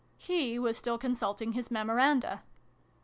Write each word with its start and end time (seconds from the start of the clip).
He 0.17 0.57
was 0.57 0.77
still 0.79 0.97
consulting 0.97 1.51
his 1.51 1.69
memoranda. 1.69 2.41